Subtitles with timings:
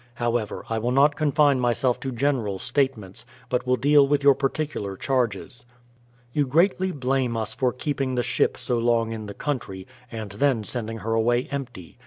[0.15, 4.33] However, I will not confine m3 self to general statements, but will deal with your
[4.33, 5.67] particular charges.
[6.33, 10.63] You greatly blame us for keeping the ship so long in the country, and then
[10.63, 11.99] sending her away empty.